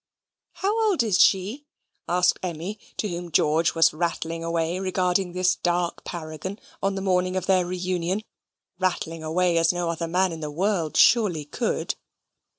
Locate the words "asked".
2.09-2.39